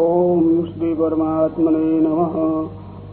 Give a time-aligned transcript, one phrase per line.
[0.00, 2.68] ॐ श्रीपरमात्मने नमः।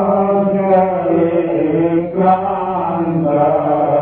[0.02, 0.56] Thank
[3.26, 4.01] you.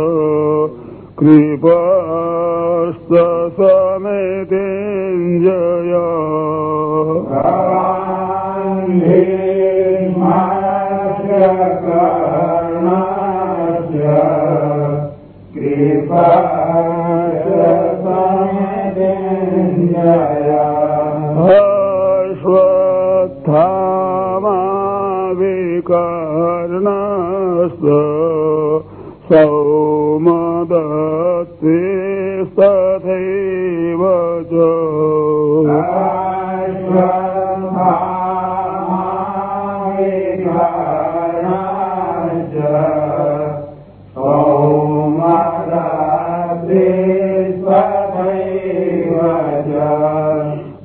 [1.21, 1.75] कृपा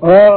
[0.06, 0.35] Well,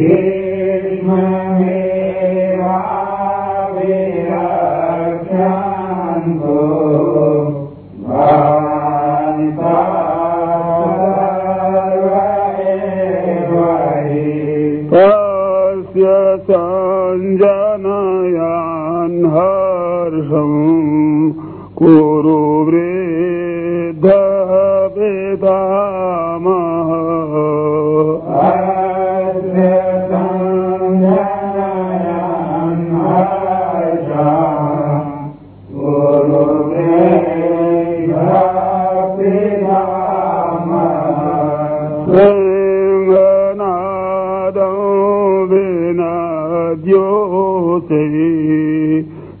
[0.00, 0.29] Yeah.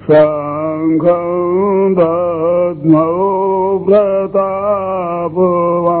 [0.04, 1.04] सङ्घ
[1.98, 3.06] दद्मौ
[3.88, 4.48] व्रता
[5.34, 6.00] भोवादशास्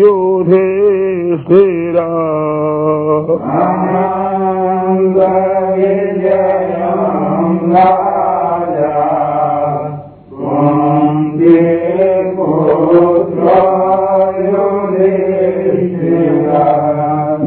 [0.00, 0.52] युधिष्ठिरा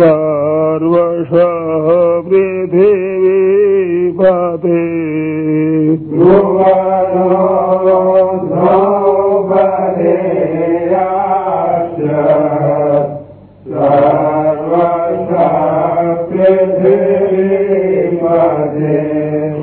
[0.00, 1.32] सर्वश
[2.28, 3.40] पृथिवी
[4.20, 4.78] पते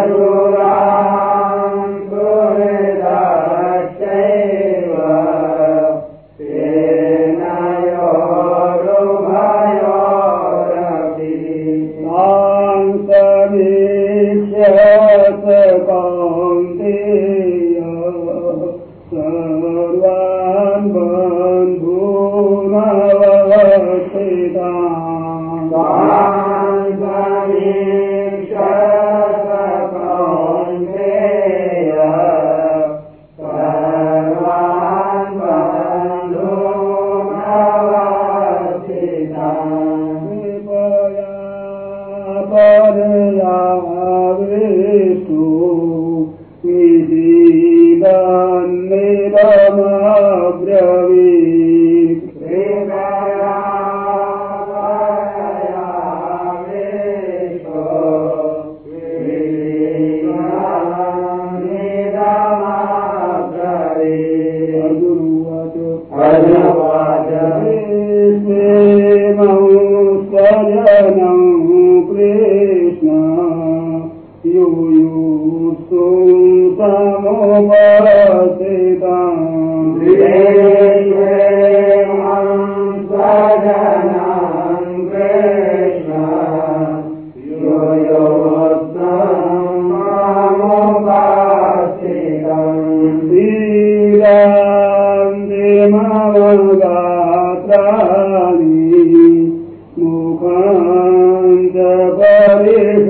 [100.46, 101.76] عند
[102.18, 103.08] بارك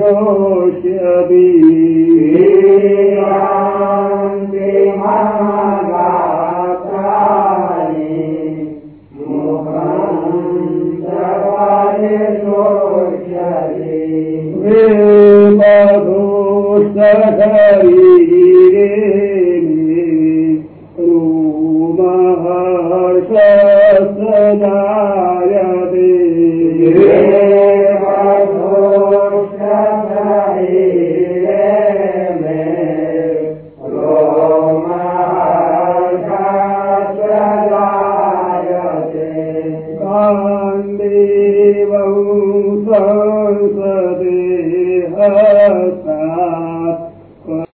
[0.83, 1.74] شبيه